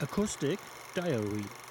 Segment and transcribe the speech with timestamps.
[0.00, 0.60] Acoustic
[0.94, 1.67] Diary.